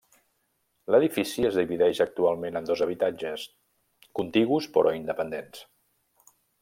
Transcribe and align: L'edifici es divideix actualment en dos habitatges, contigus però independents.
L'edifici 0.93 1.43
es 1.49 1.59
divideix 1.59 2.01
actualment 2.05 2.57
en 2.61 2.69
dos 2.69 2.81
habitatges, 2.85 3.43
contigus 4.21 4.69
però 4.79 4.95
independents. 5.01 5.63